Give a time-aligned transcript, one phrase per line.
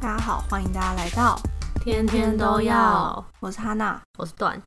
[0.00, 1.36] 大家好，欢迎大家来到
[1.82, 3.24] 天天都要。
[3.40, 4.60] 我是哈娜，我是段。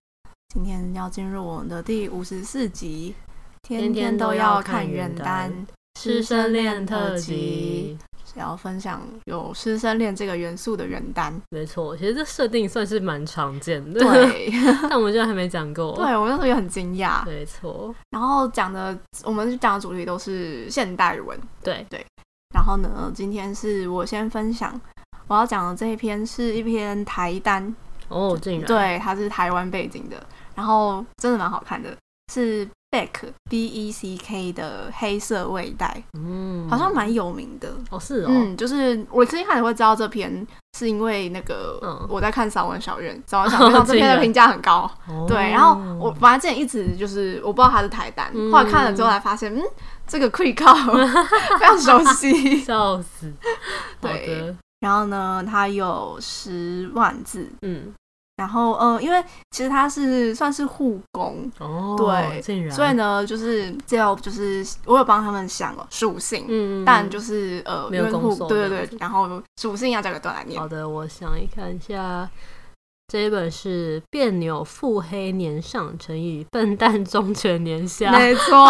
[0.54, 3.16] 今天要进入我们的第五十四集，
[3.62, 5.66] 天天都要看原单
[5.98, 11.34] 师生恋特辑，是要分享有师生恋这个元素的原单。
[11.50, 14.52] 没错，其实这设定算是蛮常见的，对。
[14.90, 17.26] 但我们现在还没讲过，对我那时候也很惊讶。
[17.26, 22.06] 没错，然后讲的我们讲的主题都是现代文，对对。
[22.54, 24.80] 然后呢，今天是我先分享。
[25.32, 27.74] 我要讲的这一篇是一篇台单。
[28.10, 28.68] 哦，竟然。
[28.68, 30.22] 对，它是台湾背景的，
[30.56, 31.96] 然后真的蛮好看的，
[32.34, 37.74] 是 Beck B E C K 的黑色味袋，嗯，好像蛮有名的。
[37.92, 40.46] 哦，是哦，嗯，就是我最近开始会知道这篇，
[40.78, 49.64] 是因为那个我在看扫文小院， 扫文小院这篇的评价很高，哦、对，然后我反正之前一直就是我不知道它是台单，嗯、后来看了之后才发现，嗯，
[50.06, 50.74] 这个可以靠
[51.58, 53.32] 非常熟悉， 笑死，
[54.02, 54.54] 对。
[54.82, 57.94] 然后呢，它有十万字，嗯，
[58.36, 70.60] 然后呃，因为其实他是算是护工哦，对，所以呢，就是这要就是我有帮他们想了属性，嗯，但就是呃，没有护工，对对对，然后属性要交给段来念。
[70.60, 72.30] 好的，我想一看一下。
[73.12, 78.10] 这一本是别扭腹黑年上，乘以笨蛋忠犬年下。
[78.14, 78.64] 没 错，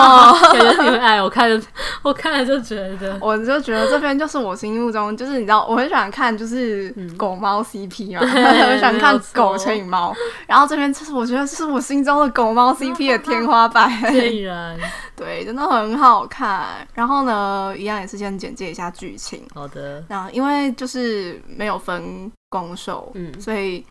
[0.52, 1.22] 感觉你会爱。
[1.22, 1.68] 我看着，
[2.02, 10.12] 我看了就觉得，我就觉得这边就是我心目中，就是你知道，我很喜欢看就是狗猫 CP 嘛， 嗯、很喜欢看狗乘以猫。
[10.48, 13.92] 然后这边就是我觉得是我心中的狗猫 CP 的天花板。
[14.12, 14.76] 竟然，
[15.24, 16.88] 对，真的很好看。
[16.94, 19.46] 然后呢，一样也是先简介一下剧情。
[19.54, 20.04] 好的。
[20.10, 23.86] 那因为就是没有分攻受，嗯，所以。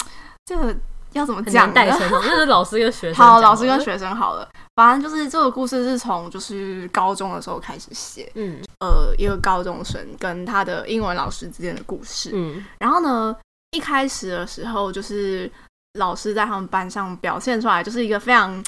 [0.47, 0.75] 这个
[1.13, 1.75] 要怎么讲呢？
[1.77, 3.15] 那是老师跟学生。
[3.25, 4.49] 好，老师跟学生好了。
[4.75, 12.31] 反正就是这个故事是从就是高中的时候开始写，嗯，呃，一个高中生跟他的英文老师之间的故事。
[12.33, 13.37] 嗯，然后呢，
[13.71, 15.49] 一开始的时候就是
[16.01, 18.61] 老师在他们班上表现出来就是一个非常。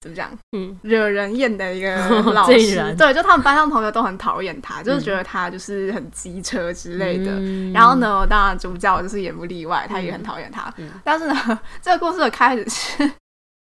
[0.00, 0.30] 怎么讲？
[0.52, 1.94] 嗯，惹人厌的一个
[2.32, 7.32] 老师，哦、对，就他们班上同学都很讨厌他，嗯、就是觉得他就是很机车之类的。
[7.36, 10.72] 嗯、然后呢，当然主角就是也不例外，他也很讨厌他。
[10.78, 13.04] 嗯、但是呢， 这个故事的开始是，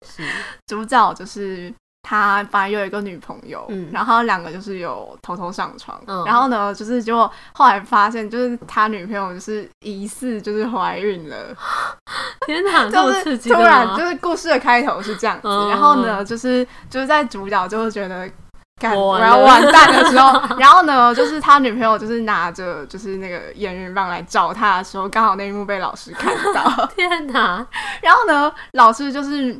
[0.07, 0.23] 是
[0.67, 1.73] 主角就是。
[2.03, 11.37] 他本来有一个女朋友，嗯、然后两个就是有偷偷上床，嗯、然后呢，就是结果后来发现，就是他女朋友就是疑似就是怀孕了。
[12.47, 13.51] 天哪，这么刺激！
[13.51, 18.29] 突然就是故事的开头是这样子，嗯、然后呢，就是就是在主角就会觉得，
[18.97, 26.87] 我要完蛋的时候， 然后呢，就是他女朋友就是拿着就是那个验孕棒来找他的时候，刚好那一幕被老师看到。
[26.97, 27.65] 天哪！
[28.01, 29.53] 然后呢，老师就是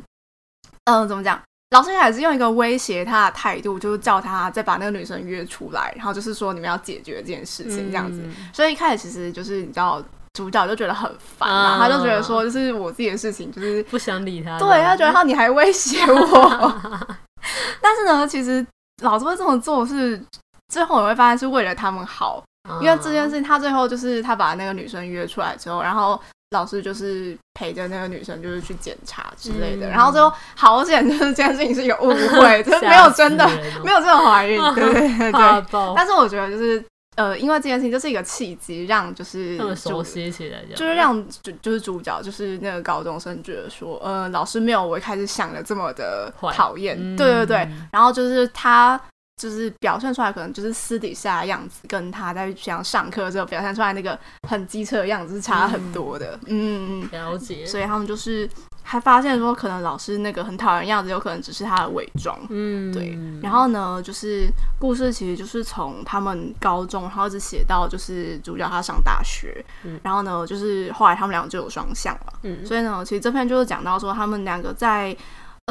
[0.85, 1.39] 嗯、呃，怎么讲？
[1.71, 8.19] 老师还是用一个威胁他的态度，就是叫他再把那个女生约出来，然后就是说你们要解决这件事情这样子。
[8.23, 14.59] 嗯、所以一开始其实就是你知道，主角就觉得很烦嘛，嗯、他就觉得说就是我自己的事情，就是不想理他。
[14.59, 16.81] 对，他觉得他你还威胁我。
[17.81, 18.65] 但是呢，其实
[19.03, 20.21] 老师会这么做是
[20.67, 26.21] 最后你会发现是为了他们好，嗯、因为这件事情他最后就是他把那个女生约出来之后，然后。
[26.51, 33.47] 老师就是陪着那个女生，就是去检查之类的，嗯、然后最后好险，就是这件事情是一个误会， 就是没有真的
[33.83, 35.31] 没有这种怀孕，对 对对。
[35.31, 35.93] 对。
[35.95, 36.83] 但是我觉得就是
[37.15, 48.99] 呃，因为这件事情就是一个契机，让就是熟悉起来，就是让就就是主角就是那个高中生觉得说，呃，老师没有我一开始想的这么的讨厌，嗯、对对对，然后就是他。
[49.41, 56.39] 就是表现出来，可能就是私底下的样子，跟他在平常上课的时候表现出来那个很机车的样子是差很多的。
[56.45, 57.65] 嗯，了解。
[57.65, 58.47] 所以他们就是
[58.83, 62.37] 还发现说，可能老师那个很讨人样子，有可能只是他的伪装。
[62.49, 63.17] 嗯，对。
[63.41, 64.47] 然后呢，就是
[64.77, 69.65] 故事其实就是从他们高中，然后一直写到就是主角他上大学。
[69.83, 72.33] 嗯，然后呢，就是后来他们两个就有双向了。
[72.43, 75.17] 嗯，所以呢，其实这篇就是讲到说他们两个在。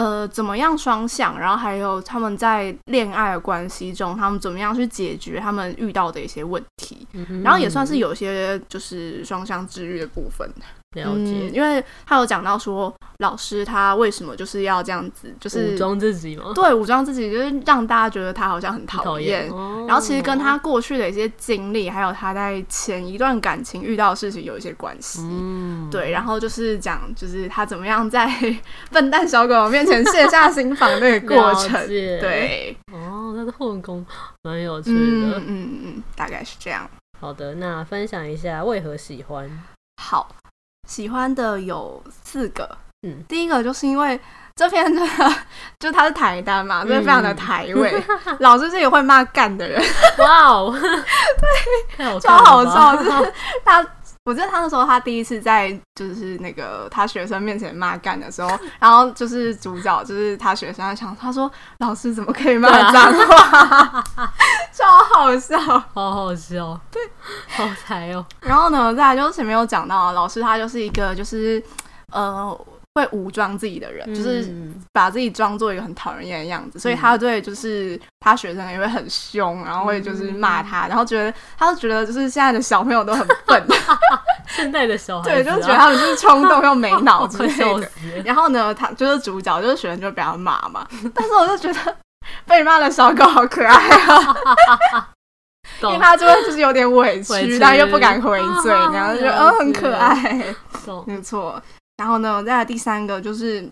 [0.00, 1.38] 呃，怎么样双向？
[1.38, 7.06] 然后还有他们在恋爱的关系中，他们怎么样去解决他们遇到的一些问题？
[7.12, 10.49] 嗯，然后也算是有些就是双向治愈的部分。
[10.96, 16.50] 了解，嗯，因为他有讲到说，老师他为什么就是要这样子，就是武装自己吗？
[16.52, 19.48] 对，武装自己就是让大家觉得他好像很讨厌。
[19.50, 25.20] 哦，然后其实跟他过去的一些经历，还有他在前一段感情遇到的事情有一些关系。
[25.22, 28.28] 嗯，对，然后就是讲，就是他怎么样在
[28.90, 31.87] 笨蛋小狗面前卸下心防那个过程。
[31.87, 34.04] 对，哦，那是后宫
[34.42, 35.38] 蛮有趣的。
[35.38, 36.90] 嗯嗯嗯，大概是这样。
[37.20, 39.48] 好的，那分享一下为何喜欢？
[40.02, 40.28] 好。
[40.90, 42.69] 喜欢的有四个，
[43.06, 44.20] 嗯，第一个就是因为
[44.56, 45.34] 这篇真的
[45.78, 48.02] 就他是台单嘛，所以非常的台味。
[48.26, 49.81] 嗯、 老师是一个会骂干的人，
[50.19, 50.75] 哇哦，
[51.96, 53.32] 对，超好笑，就是
[53.64, 53.87] 他
[54.25, 64.05] 我记得他那时候，他第一次在就是那个他学生面前骂干的时候，然后就是主角就是他学生，他想他说老师怎么可以骂脏话，
[64.72, 65.58] 超好笑，
[65.94, 67.00] 好好笑，对，
[67.49, 68.25] 好才哦。
[68.40, 71.62] 然后呢，再来就是前面有讲到，老师他就是一个就是
[72.12, 72.58] 呃。
[73.00, 74.52] 会武装自己的人，嗯、就是
[74.93, 83.62] 把自己装作一个很讨人厌的样子，嗯、所以他对就是他学生也会很凶，然后会就是骂他，嗯、然后觉得他就觉得就是现在的小朋友都很笨，
[84.49, 87.44] 现在的小孩、啊、对，就是觉得他们就是冲动又没脑 子。
[88.25, 91.97] 然后呢，他就是主角，就是学生就被他骂嘛，但是我就觉得
[92.47, 94.37] 被骂的小狗好可爱啊，
[95.81, 95.93] 懂。
[95.93, 100.55] 因为他就会就是有点委屈，但又不敢回嘴，然后就觉得嗯很可爱，
[101.06, 101.61] 没错。
[102.00, 103.62] 然后呢，再来第三个就是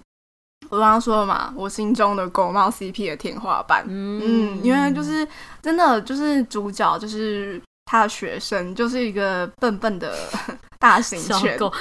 [0.68, 3.82] 我刚刚说了嘛，我心中的狗猫 CP 的天花板。
[3.88, 5.26] 嗯，嗯，因为就是
[5.62, 10.14] 真的就是主角就是他的学生就是一个笨笨的
[10.78, 11.72] 大型犬，狗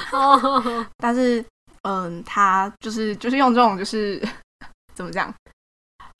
[0.95, 1.43] 但是
[1.81, 4.17] 嗯，他就是就是用这种就是
[4.95, 5.33] 怎么讲，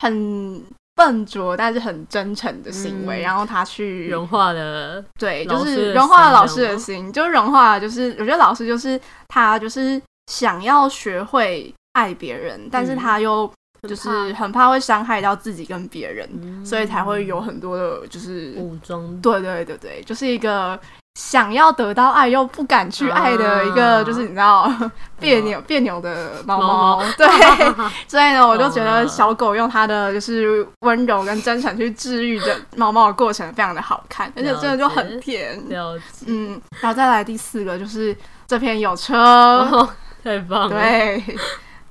[0.00, 0.62] 很
[0.94, 9.98] 笨拙但是很真诚的行为，嗯、然后他去 融化了，对，就是融化了老师的心，就是融化了，就是我觉得老师就是他就是。
[10.28, 13.50] 想要学会爱别人，但是他又
[13.88, 19.18] 就是很怕会伤害到自己跟别人，嗯、所以才会有很多的，就是武装。
[19.22, 20.78] 对对对对，就是一个
[21.14, 24.70] 想要得到爱又不敢去爱的一个，啊、就是你知道
[25.18, 27.02] 别扭别扭的猫猫。
[27.16, 27.26] 对，
[28.06, 35.56] 所以呢，我就觉得小狗用它的就是温柔跟真诚去治愈的猫猫的过程非常的好看，而且真的就很甜。
[35.68, 36.26] 了解。
[36.26, 38.14] 嗯，然后再来第四个就是
[38.46, 39.88] 这篇有车。
[40.18, 40.76] 哦太棒了！
[40.76, 41.22] 对，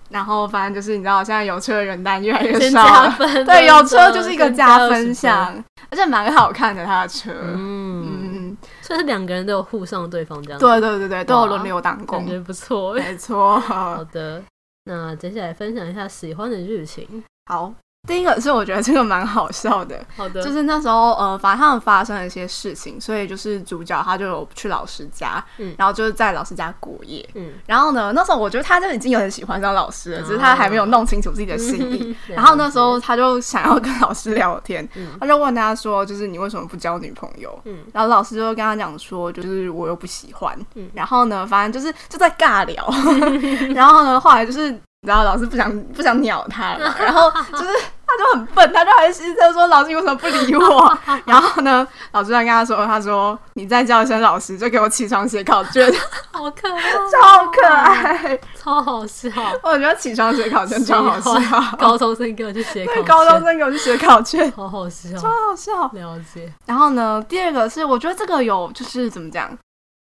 [0.09, 3.15] 然后反正就是你知道，现在有车的人单越来越少了。
[3.45, 7.31] 对，有车就是一个加分项，而且蛮好看的他的车。
[7.33, 10.59] 嗯嗯，所以是两个人都有护送对方这样。
[10.59, 12.93] 对对对对，都有轮流当工，感觉不错。
[12.93, 13.59] 没错。
[13.59, 14.41] 好的，
[14.85, 17.23] 那接下来分享一下喜欢的剧情。
[17.45, 17.73] 好。
[18.07, 32.15] 第一个是我觉得这个蛮好笑的，好的，就是那时候呃，反正他们发生了一些事情，所以就是主角他就有去老师家，嗯，然后就是在老师家过夜，嗯，然后呢，那时候我觉得他就已经有点喜欢上老师了，只是他还没有弄清楚自己的心意。
[32.33, 34.87] 然后那时候他就想要跟老师聊天，
[35.19, 37.59] 他就问他说，就是你为什么不交女朋友？
[37.65, 42.87] 嗯，然后老师就跟他讲说，就是我又不喜欢，嗯，然后呢，反正就是就在尬聊，
[43.75, 44.79] 然后呢，后来就是。
[45.07, 47.65] 然后老师不想 不想鸟他了，然后就是
[48.05, 50.97] 他就很笨，他就还是在说老师你为什么不理我？
[51.25, 55.91] 然后呢，老师在跟他说，他说你再叫一声老师，就给我起床写考卷，
[56.31, 56.81] 好可爱，
[57.11, 59.31] 超可爱，超好笑。
[59.63, 65.89] 我觉得起床写考卷超好笑，高中生给我去写考卷，高中生给我去写考卷，好好笑，超好笑。
[65.93, 66.51] 了解。
[66.65, 69.49] 然后呢，第二个是我觉得这个有就是怎么讲，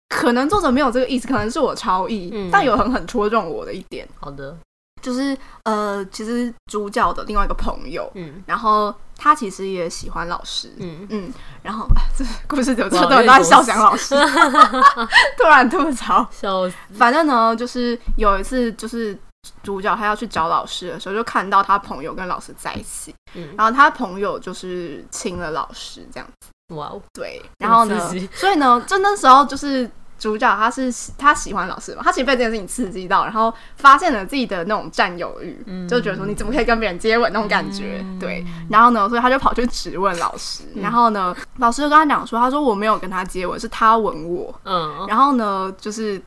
[0.09, 4.07] 可能作者没有这个意思，可能是我超意，嗯、但有狠狠戳中我的一点。
[4.19, 4.55] 好的。
[5.05, 11.05] 就是呃，其实主角的另外一个朋友，嗯，然后他其实也喜欢老师，嗯。
[11.11, 11.31] 嗯，
[11.61, 11.87] 然后
[12.17, 14.15] 这故事就这段在笑想老师，
[15.37, 16.75] 突然吐槽，笑死。
[16.95, 19.15] 反正呢，就是有一次，就是
[19.61, 29.87] 主角他要去找老师的时候，就看到他朋友跟老师在一起，嗯，然后他朋友就是亲了老师这样子，哇哦，对，然后呢，所以呢，就那时候就是。
[30.17, 38.45] 主角他是他喜欢老师嘛，他其实被这件事情刺激到，然后发现了自己的那种占有欲，嗯、就觉得说你怎么可以跟别人接吻那种感觉，嗯、对。
[38.69, 44.53] 然后呢，所以他就跑去质问老师，嗯、然后呢，老师就跟他讲说，他说我没有跟他接吻，是他吻我。
[44.63, 45.05] 嗯。
[45.07, 46.21] 然后呢，就是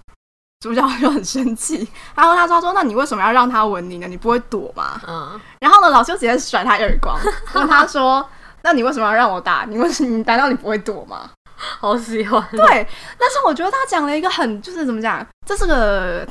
[0.60, 4.06] 主角就很生气，然后他说他说那你为什么要让他吻你呢？
[4.06, 5.00] 你不会躲吗？
[5.06, 5.40] 嗯。
[5.60, 7.18] 然后呢，老师就直接甩他一耳光，
[7.54, 8.24] 问他说
[8.62, 9.64] 那你为什么要让我打？
[9.68, 10.10] 你为什么？
[10.10, 11.30] 你难道你不会躲吗？
[11.80, 12.86] 好喜欢，对，
[13.18, 16.26] 但是我觉得他讲了一个很，就是怎么讲，这是个，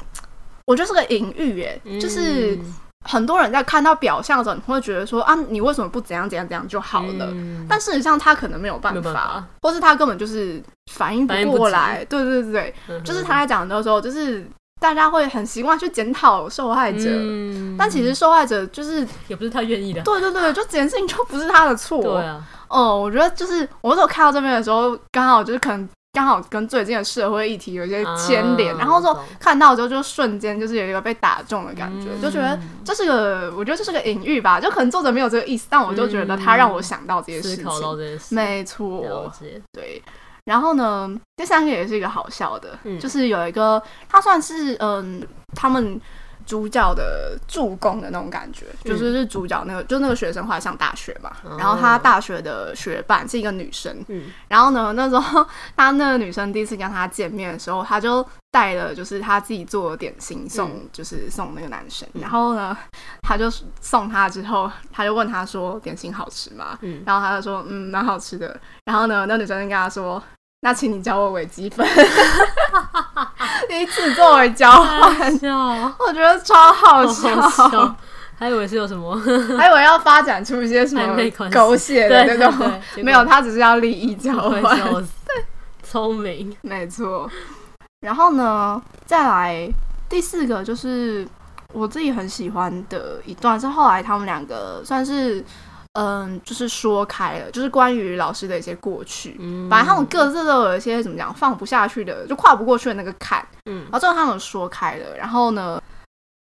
[0.65, 2.57] 我觉得是个隐喻，耶，嗯、就是
[3.05, 7.27] 很多人在看到表象的时候，你会觉得说啊，你为什么不怎样怎样怎样就好了？
[7.31, 10.61] 嗯、但事实上他可能没有办法，或是他根本就是
[10.93, 14.45] 反应不过来，对对对对，嗯、就是他在讲的时候，就是
[14.79, 22.45] 大家会很习惯去检讨受害者，嗯、但其实受害者就是也不是他愿意的，对对对，就这件事情就不是他的错，对啊。
[22.67, 40.03] 哦，我觉得就是我那时候看到这边的时候，刚好就是可能刚好跟最近的社会议题有一些牵连，啊、然后说看到之后就瞬间就是有一个被打中的感觉，嗯、就觉得这是个，我觉得这是个隐喻吧，就可能作者没有这个意思，但我就觉得他让我想到这些事情，嗯、没错，了解，对。
[40.47, 45.21] 然后呢，第三个也是一个好笑的，嗯、就是有一个他算是嗯，
[45.53, 45.99] 他们
[46.45, 62.77] 主角的助攻的那种感觉，嗯、就是是主角那个，就那个学生后来上大学嘛，嗯、然后他大学的学伴是一个女生，嗯，然后呢，那时候他那个女生第一次跟他见面的时候，他就带了就是他自己做的点心送，嗯、就是送那个男生，然后呢，
[63.21, 63.51] 他就
[63.81, 66.79] 送他之后，他就问他说点心好吃吗？
[66.81, 70.23] 嗯，然后他就说嗯蛮好吃的，然后呢，那女生就跟他说。
[70.61, 71.85] 那请你教我微积分，
[73.69, 75.31] 第一次作为交换，
[75.99, 77.95] 我觉得超好笑，好笑，
[78.37, 79.15] 还以为是有什么，
[79.55, 81.15] 还以为要发展出一些什么
[81.51, 82.73] 狗血的那种，
[83.03, 85.45] 没有，他只是要利益交换，对，
[85.83, 87.29] 聪明，没错。
[88.01, 89.69] 然后呢，再来
[90.09, 91.27] 第四个就是
[91.71, 95.45] 我自己很喜欢的一段，是后来他们两个算是。
[95.99, 105.81] 嗯，就是说开了，就是关于老师的一些过去，嗯，反正他们各自都有一些怎么讲放不下去的，就跨不过去的那个坎，嗯，然后最后他们说开了，然后呢，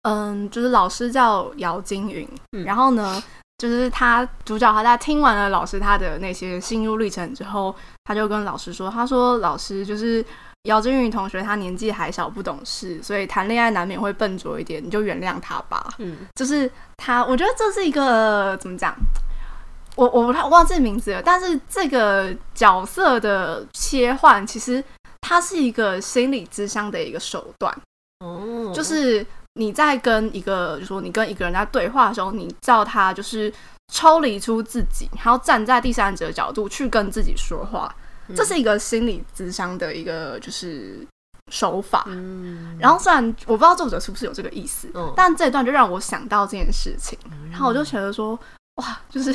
[0.02, 3.24] 嗯，就是老师叫姚金云，嗯，然后呢，
[3.58, 7.74] 就是他主角他在听完了老师他的那些心路历程之后，
[8.04, 10.22] 他就跟老师说，他说老师就是
[10.64, 18.94] 姚金云同学，他年纪还小不懂事，所以谈恋爱难免会笨拙一点，你就原谅他吧，嗯，就是他，我觉得这是一个怎么讲？
[19.98, 24.82] 我我不太忘记名字了，但是这个角色的切换，其实
[25.22, 27.76] 它是一个心理智商的一个手段。
[28.20, 29.26] 哦，就是
[29.56, 33.52] 你在跟一个，就是说你跟一个人在对话的时候，你叫他就是
[33.92, 37.92] 抽离出自己，然后站在第三者的角度去跟自己说话，
[38.36, 41.06] 这是一个心理智商的一个就是
[41.52, 42.04] 手法。
[42.06, 47.18] 嗯，然后虽然我不知道作者是不是有这个意思，嗯，但这一段就让我想到这件事情，
[47.50, 48.40] 然后我就觉得说，
[48.76, 49.34] 哇，就是。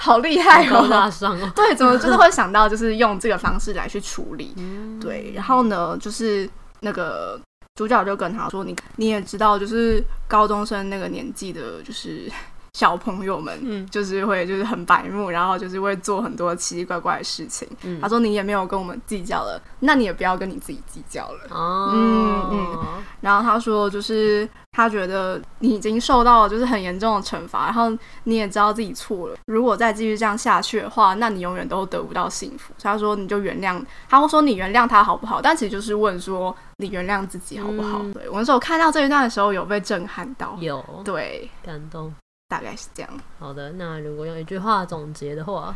[0.00, 0.88] 好厉害哦！
[0.88, 1.50] 大伤哦！
[1.54, 4.54] 对，怎么就是会想到就是用这个方式来去处理？
[4.56, 6.48] 嗯、对，然后呢，就是
[6.80, 7.38] 那个
[7.74, 12.30] 主角就跟他说：“你你也知道，就是高中生那个年纪的，就是。”
[12.74, 17.68] 小朋友们，嗯，就是会就是很白目，然后就是会做很多奇奇怪怪的事情。
[17.82, 21.40] 嗯，他说你也没有跟我们计较了，那你也不要跟你自己计较了。
[21.50, 22.78] 哦，嗯嗯。
[23.20, 27.90] 然后他说，就是他觉得你已经受到了就是很严重的惩罚，然后
[28.24, 29.36] 你也知道自己错了。
[29.46, 32.72] 如果再继续这样下去的话，那你永远都得不到幸福。
[32.78, 35.40] 所以他说你就原谅，他会说你原谅他好不好？
[35.42, 37.98] 但其实就是问说你原谅自己好不好？
[38.02, 42.12] 嗯、对，我那时候看到这一段的时候有被震撼到，有对感动。
[42.50, 43.10] 大概是这样。
[43.38, 45.72] 好的，那如果用一句话总结的话，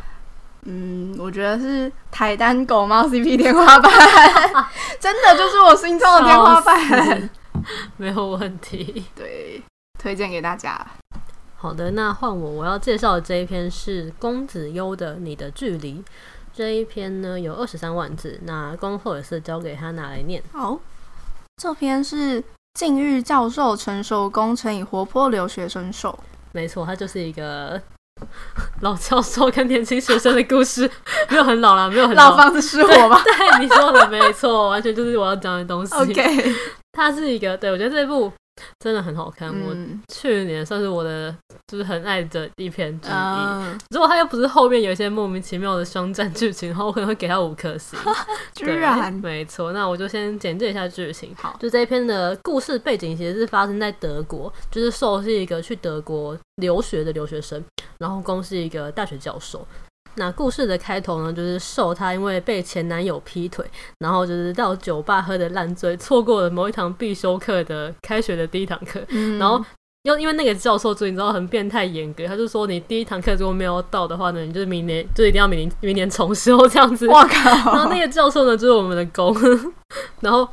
[0.63, 3.91] 嗯，我觉得是台单狗猫 CP 天花板，
[4.99, 7.29] 真的就是我心中的天花板，
[7.95, 9.05] 没有问题。
[9.15, 9.63] 对，
[9.97, 10.85] 推荐给大家。
[11.55, 15.93] 好的，那换我，我要介绍的这一篇是公子优的《你的距离》。
[16.53, 20.43] 这一篇呢有二十三万字，那恭贺也是交给他拿来念。
[20.51, 20.77] 好，
[21.57, 26.17] 这篇是近日教授成熟工乘以活泼留学生受。
[26.55, 27.79] 没错，他就是一个
[28.79, 30.89] 老教授跟年轻学生的故事，
[31.27, 32.29] 没有很老了，没有很老。
[32.29, 33.21] 老房子失火吧？
[33.27, 35.93] 对，你说的没错，完全就是我要讲的东西。
[35.99, 36.55] OK，
[36.93, 38.31] 他是一个，对，我觉得这部。
[38.79, 41.35] 真的很好看，嗯、我去年算是我的
[41.67, 43.11] 就是很爱的一篇之一。
[43.11, 47.99] 嗯、如果他又不是后面有一些莫名其妙的双战剧情，然后我可能会给他五颗星。
[48.55, 51.33] 居然没错，那我就先简介一下剧情。
[51.35, 57.63] 好，就这一篇的故事背景其实是发生在德国，就是受是一个去德国留学的留学生，
[57.97, 59.67] 然后攻是一个大学教授。
[60.15, 63.65] 那故事的开头呢，就是受她因为被前男友劈腿，
[63.99, 69.63] 然后就是到酒吧喝的烂醉，错过了某一堂必修课的开学的第一堂课，嗯、然后
[70.03, 77.07] 又因为那个教授，就你知道很变态严格，他就说你第一堂课如果没有到的话呢，你就是明年就一定要明年明年重修这样子。
[77.07, 77.49] 哇靠！
[77.71, 79.35] 然后那个教授呢，就是我们的攻，
[80.21, 80.47] 然后。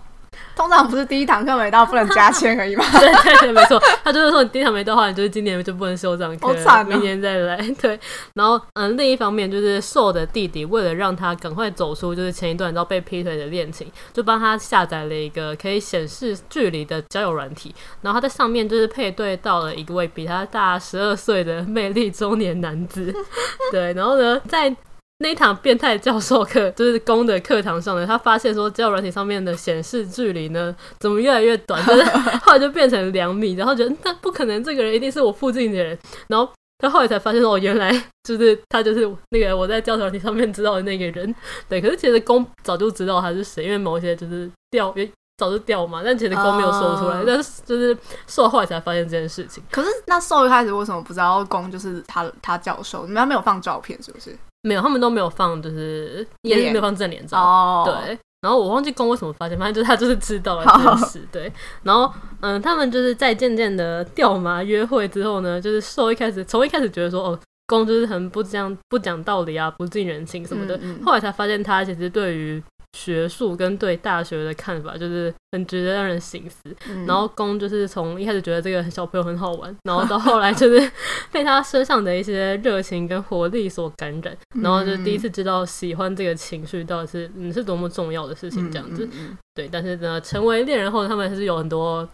[0.55, 2.85] 通常不是第一堂课没到不能加签而已吗？
[2.99, 3.81] 对对对，没错。
[4.05, 7.57] 他就是说你第一堂没到的话，你就是今年就不能修这堂课，好惨哦，明年再来。
[7.81, 7.99] 对，
[8.35, 23.15] 然后嗯，另一方面就是瘦的弟弟为了让他赶快走出就是前一段你知道被劈腿的恋情，就帮他下载了一个可以显示距离的交友软体，然后他在上面就是配对到了一位比他大十二岁的魅力中年男子。
[23.73, 24.75] 对，然后呢，在
[25.23, 32.03] 那一堂变态教授课就是公的课堂上呢，他发现说交友软体上面的显示距离呢，怎么越来越短，就是
[32.43, 37.91] 后来就变成两米，然后觉得那不可能，这个人一定是我附近的人，然后他后来才发现说，哦，原来
[38.25, 41.35] 就是他就是那个我在交友软体上面知道的那个人，
[41.69, 49.63] 对，可是其实公早就知道他是谁，因为某些就是调也早就掉嘛，但其实公没有说出来，uh、但是就是受后来才发现这件事情。
[49.71, 53.07] 可是那受一开始为什么不知道公就是他他教授？
[53.07, 54.37] 你们没有放照片是不是？
[54.63, 57.39] 没有，他们都没有放，就是也没有放正脸照。
[57.39, 57.87] Oh.
[57.87, 61.53] 对，然后我忘记公为什么发现， 反正就是他就是知道了这件事，对。
[61.83, 67.39] 然后嗯，他们就是在渐渐的掉麻约会之后呢，就是受一开始从一开始觉得说哦。
[67.69, 70.77] 公就是很不讲不讲道理啊，不近人情什么的。
[70.79, 72.63] 嗯嗯、后来才发现，他其实对于
[72.97, 76.57] 学术跟对大学的看法，就是很值得让人醒思。
[76.89, 80.93] 嗯、然后公就是从一开始觉得这个小朋友很好玩，然后到后来就是
[81.33, 89.09] 被他身上的一些热情跟活力所感染，然后就第一次知道喜欢这个情绪到底是嗯是多么重要的事情这样子。
[89.55, 92.09] 对，但是呢，成为恋人后，他们还是有很多。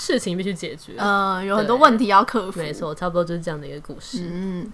[0.00, 2.58] 事情必须解决，嗯，有很多问题要克服。
[2.58, 4.18] 没错，差不多就是这样的一个故事。
[4.30, 4.72] 嗯，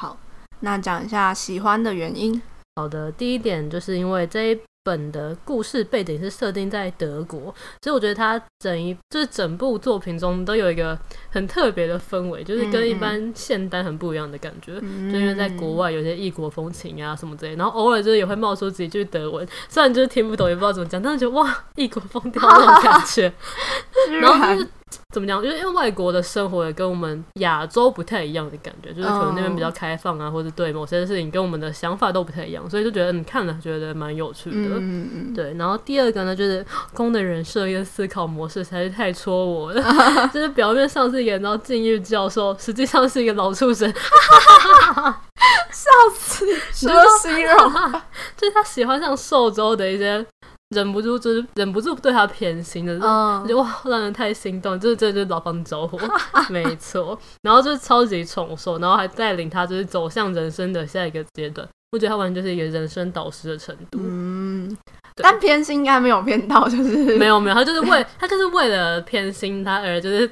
[0.00, 0.16] 好，
[0.60, 2.40] 那讲一下喜欢的原因。
[2.78, 10.96] 好的，第一点就是因为这一本的故事背景是设定在德国，所以我觉得它整一就是整部作品中都有一个
[11.28, 14.78] 很特别的氛围，就是跟一般现代很不一样的感觉。
[14.80, 23.32] 嗯、就因为在国外有些异国风情啊什么之类，然后偶尔就是也会冒出几句德文，虽然就是听不懂也不知道怎么讲，但是觉得哇，异国风调那种感觉。
[24.22, 24.68] 然后就是。
[25.10, 25.42] 怎么讲？
[25.42, 30.34] 就是因为外国的生活也跟我们亚洲不太一样的感觉，就是可能那边比较开放啊，oh.
[30.34, 34.56] 或者对某些事情跟我们的想法都不太一样，所以就觉得你看了觉得蛮有趣的。
[34.78, 35.54] 嗯嗯对。
[35.54, 36.64] 然后第二个呢，就是
[36.94, 39.82] 攻的人设跟思考模式实在是太戳我了，
[40.32, 43.90] 就是表面上是演到禁欲教授，实际上是一个老畜生，
[45.72, 46.46] 笑死！
[46.72, 47.72] 什么形容？
[48.36, 50.24] 就是他喜欢上寿州的一些。
[50.70, 55.98] 忍不住，就是忍不住对他偏心的，嗯、就哇，让人太心动，就是这就是老房子着火，
[56.50, 57.18] 没错。
[57.42, 61.66] 然后就是超级宠受，然后还带领他就是走向人生的下一个阶段。
[61.92, 63.98] 我觉得他完全就是一个人生导师的程度。
[64.02, 64.76] 嗯，对
[65.22, 70.30] 但偏心应该没有偏到，就是没有没有，他就是为 他就是为了偏心他而就是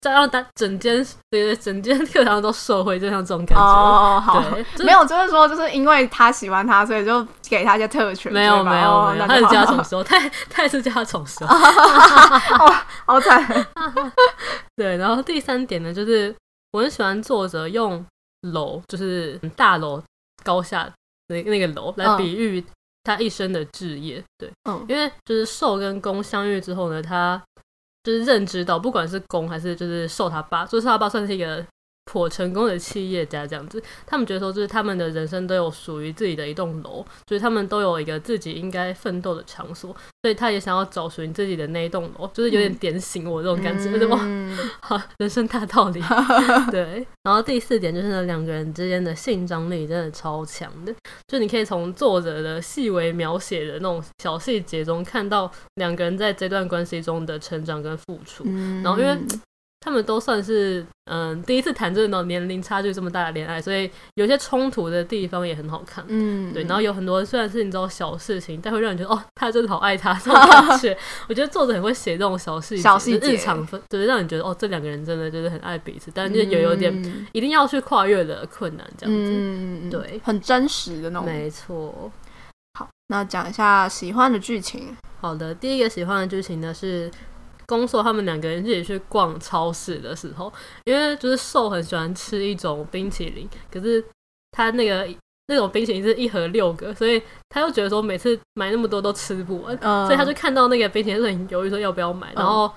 [0.00, 3.62] 再让他整间对对整间课堂都受贿，就像这种感觉。
[3.62, 4.44] 哦，好，
[4.84, 8.32] 没有，就是说就是因为他喜欢他，所以就给他一些特权。
[8.32, 10.18] 没有没有没有，他是叫他宠收，他
[10.48, 11.46] 他也是叫他宠收。
[11.46, 13.66] 好惨。
[14.76, 16.34] 对，然后第三点呢，就是
[16.72, 18.04] 我很喜欢作者用
[18.52, 20.02] 楼，就是大楼。
[20.42, 20.90] 高下
[21.28, 22.64] 那那个楼来比喻
[23.16, 27.42] 他一生的志业，对，嗯，因为就是受跟攻相遇之后呢，他
[28.02, 31.64] 就是认知到，不管是攻还是就是受他爸，就是他爸算是一个。
[32.06, 44.18] 颇成功的企业家这样子，他们觉得说，就是他们的人生都有属于自己的一栋楼，就是他们都有一个自己应该奋斗的场所，所以他也想要找属于自己的那一栋楼，就是有点点醒我这种感觉，就是哇，
[44.80, 46.02] 好，人生大道理。
[46.72, 50.92] 对，然后第四点就是呢，两个人之间的性张力真的超强的，
[51.28, 58.44] 就你可以从作者的细微描写的那种小细节中，看到两个人在这段关系中的成长跟付出，
[58.82, 59.16] 然后因为。
[59.82, 66.04] 他们都算是嗯第一次谈这种年龄差距这么大的恋爱，所以有些冲突的地方也很好看。
[66.08, 70.34] 嗯，对，然后有很多虽然是你知道小事情，但会让你觉得哦，他真的好爱他这种
[70.68, 70.94] 感觉。
[71.28, 79.32] 我觉得作者很会写这种小事情、小细节、日常分，就是，让你觉得哦，这两个人真的就是很爱彼此，但是也有有点一定要去跨越的困难这样子。
[79.34, 81.26] 嗯，对，很真实的那种。
[81.26, 82.12] 没错。
[82.78, 84.94] 好，那讲一下喜欢的剧情。
[85.22, 87.10] 好的，第一个喜欢的剧情呢是。
[87.70, 90.52] 攻受他们两个人一起去逛超市的时候，
[90.84, 94.04] 因为就是受很喜欢吃一种冰淇淋，可是
[94.50, 95.08] 他那个
[95.46, 102.68] 那种冰淇淋是一盒六个，所以他又觉得说每次买那么多都吃不完，嗯、所以他就看到那个冰淇淋就很犹豫说要不要买，然后。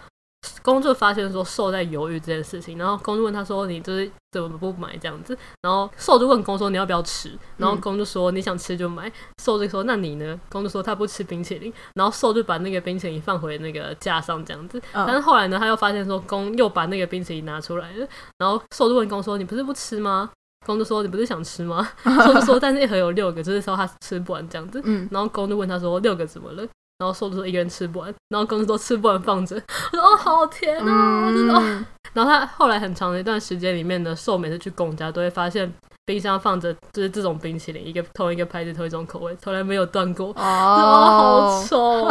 [0.62, 14.82] 攻就发现说受在犹豫这件事情，然后公就问他说：“你就是怎么不买这样子？”然后受就问公说：“你要不要吃？”然后公就说：“你想吃就买。”受就说：“那你呢？”公就说：“他不吃冰淇淋。”然后受就把那个冰淇淋放回那个架上这样子。
[14.93, 20.29] 但是后来呢，他又发现说公又把那个冰淇淋拿出来了，然后受就问公说：“你不是不吃吗？”
[20.65, 26.65] 公就说：“你不是想吃吗？” 受就说：“但是一盒有六个，就是说他吃不完这样子。”然后公就问他说：“六个怎么了？”
[26.99, 29.56] 然后受就说一个人吃不完，然后公司都吃不完放着。
[29.91, 31.25] 我说哦，好甜啊！
[31.25, 31.86] 我真的。
[32.13, 35.71] 然后他后来很长的一段时间里面呢，瘦每次去公家都会发现
[36.06, 40.27] 冰箱放着就是这种冰淇淋，一个同一个牌子同一种口味，从来没有断过。
[40.29, 42.08] 哦，好丑，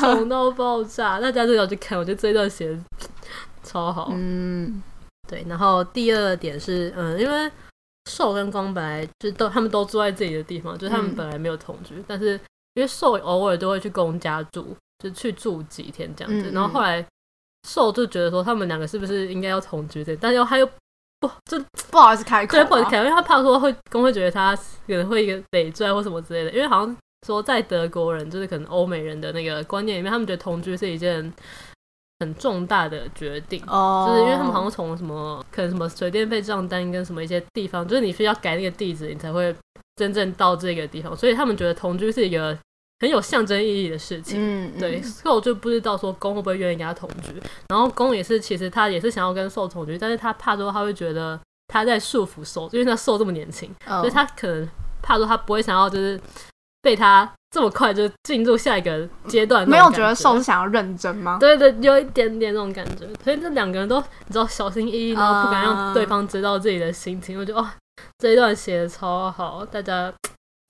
[0.00, 1.20] 丑到爆炸！
[1.20, 2.78] 大家都要去看，我觉得这一段写的
[3.62, 4.10] 超好。
[4.12, 4.82] 嗯，
[5.28, 5.46] 对。
[5.48, 7.50] 然后第二点是，嗯，因为
[8.10, 12.38] 瘦跟光本来就都他们都住在自己的地方，就是他们本来没有同居，嗯、但是。
[12.74, 16.50] 因为受偶尔都会去公家住，就去住几天这样子。
[16.50, 17.04] 嗯、然后后来
[17.68, 20.16] 受就觉得说，他们两个是不是应该要同居的？
[20.16, 20.66] 但是他又
[21.20, 21.58] 不就
[21.90, 26.50] 不好意思开口、啊，对，不好意思开口，因为他怕说会公会觉得他可能会一个累赘或什么之类的。
[26.50, 31.32] 因为好像说在德国人就是可能欧美人的那个观念里面，他们觉得同居是一件
[32.20, 39.54] 很重大的决定，哦、就是因为他们好像从什么可能什么水电费账单跟什么一些地方，就是你需要改那个地址，你才会。
[39.96, 42.58] 真正到这个地方，所以他们觉得同居是一个
[42.98, 44.36] 很有象征意义的事情。
[44.40, 47.40] 嗯，对，所以我就不知道说公会不会愿意跟他同居。
[47.68, 54.68] 然后公也是，其实他也是想要跟受同居，但是他怕说他会觉得他在束缚受，因为他受这么年轻，哦、所以他可能
[55.00, 56.20] 怕说他不会想要就是
[56.84, 59.68] 被他这么快就进入下一个阶段。
[59.68, 61.38] 没有觉得受是想要认真吗？
[61.40, 63.06] 对对，有一点点那种感觉。
[63.24, 67.38] 所以这两个人都你知道小心翼翼，然后不敢让对方知道自己的心情。
[67.40, 67.66] 我觉得哦，
[68.18, 70.12] 这一段写的超好，大家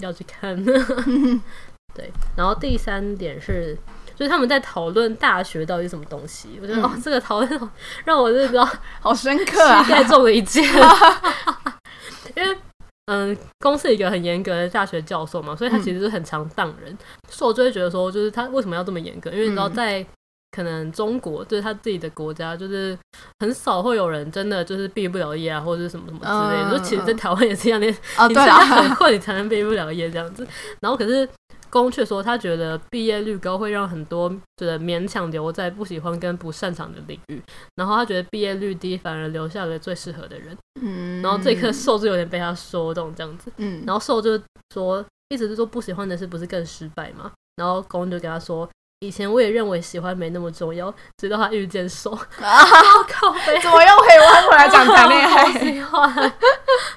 [0.03, 0.57] 要去看。
[1.95, 3.77] 对，然后第三点是，
[4.17, 6.59] 就是他们在讨论大学到底是什么东西。
[6.61, 7.71] 我觉得、嗯、哦，这个讨论
[8.05, 8.69] 让我就知道
[9.01, 10.65] 好深刻啊，膝盖中了一箭。
[12.35, 12.59] 因为
[13.07, 16.97] 嗯，公是一个很严格的大学教授嘛，所以他其实是很常当人。
[17.29, 19.31] 所以我就会觉得说，就是他为什么要这么严格？
[19.31, 20.01] 因为你知道在。
[20.01, 20.07] 嗯
[20.55, 22.97] 可能中国就是他自己的国家，就是
[23.41, 26.71] 很少会有人真的就是毕不了业啊，或者是什么什么之类的。
[26.71, 30.47] 就、嗯、其实，在台湾也是一样的，哦、你是要很困你才能毕不了业这样子。
[30.79, 31.29] 然后，可是
[31.75, 37.43] 攻却说，他觉得毕业率高会让很多觉得勉强留在不喜欢跟不擅长的领域。
[37.75, 40.57] 然后他觉得毕业率低反而留下了最适合的人。
[40.81, 41.21] 嗯。
[41.21, 43.51] 然后这一刻受就有点被他说动这样子。
[43.57, 43.83] 嗯。
[43.85, 44.41] 然后受就
[44.73, 47.33] 说，一直是说不喜欢的事不是更失败吗？
[47.57, 48.69] 然后公就跟他说。
[49.01, 52.65] 以前我也认为喜欢没那么重要，直到他遇见受啊，
[53.07, 55.53] 靠北，怎么又可以弯回来讲谈恋爱？
[55.61, 56.33] 喜欢，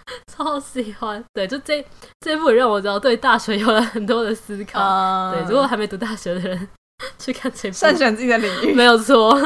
[0.32, 1.24] 超喜欢。
[1.34, 1.86] 对，就这
[2.20, 4.80] 这部让我知道对大学有了很多的思考。
[4.80, 6.68] Uh, 对，如果还没读大学的人
[7.20, 9.38] 去看这部，善选自己的领域，没有错。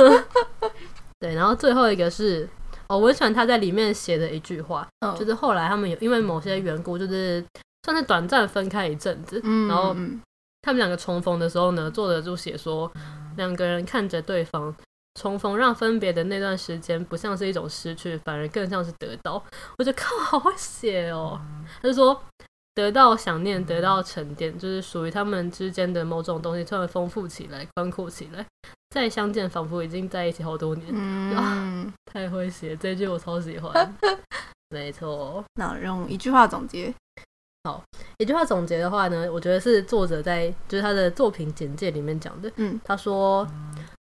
[1.20, 2.48] 对，然后最后一个是
[2.88, 7.44] 哦，我很喜欢他在里面写的一句话，uh, 就是后来他们有因为某些缘故，就是
[7.84, 9.96] 算是短暂分开一阵子，嗯、然后。
[10.64, 12.92] 他们两个重逢的时候呢，作者就写说，
[13.36, 14.72] 两个人看着对方
[15.16, 19.44] 重逢，让分别的那段时间不像是一种失去，反而更像是得到。
[19.78, 21.40] 我觉得靠，好会写哦。
[21.82, 22.22] 他就说，
[22.74, 28.46] 得到想念，得到沉淀，就是属于他们之间的某种东西突然丰富起来，宽阔起来。
[28.90, 30.88] 再相见，仿佛已经在一起好多年。
[30.92, 33.96] 嗯， 啊、太会写，这句我超喜欢。
[34.70, 36.94] 没错，那用一句话总结。
[37.64, 37.82] 好，
[38.18, 42.52] 一句话总结的话呢，我觉得是作者在就是他的作品简介里面讲的。
[42.56, 43.48] 嗯，他说，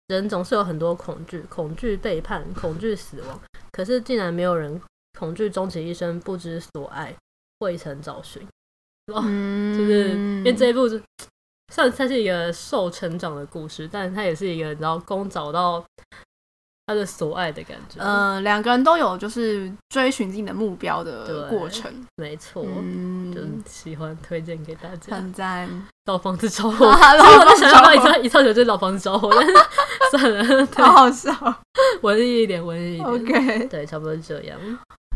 [0.08, 3.40] 人总是有很多恐惧，恐惧背叛，恐惧死亡。
[3.72, 4.80] 可是竟然没有人
[5.18, 7.14] 恐惧终其一生不知所爱，
[7.58, 8.46] 未曾找寻。
[9.12, 11.02] 哦，就是因为这一部是
[11.72, 15.84] 算它是一个受成长的故事，但它也是一个然后攻找到。
[16.86, 25.66] 他的所爱的感觉，呃，两个人都有就是追寻自己的目标的过程，没错，嗯，就喜欢推荐给大家，很赞。
[26.04, 29.52] 老房子着火， 我在想要一套一套就老房子着火，但是
[30.10, 31.32] 算了，好好笑，
[32.02, 34.58] 文艺一点，文艺一点，OK，对，差不多是这样。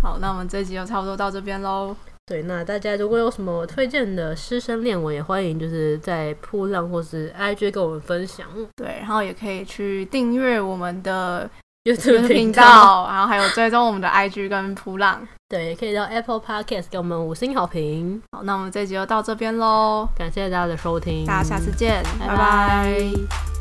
[0.02, 1.94] 好，那我们这集就差不多到这边喽。
[2.26, 8.46] 对，那大家如果有什么推荐的师生恋文，也欢迎就是在噗浪或是 IG 跟我们分享。
[8.76, 11.48] 对，然后也可以去订阅我们的
[11.84, 15.26] YouTube 频道，然后还有追踪我们的 IG 跟噗浪。
[15.48, 18.20] 对，也可以到 Apple Podcast 给我们五星好评。
[18.32, 22.36] 好，那我们这集就到这边喽，感谢大家的收听，大家下次见，拜拜。
[22.36, 23.57] 拜拜。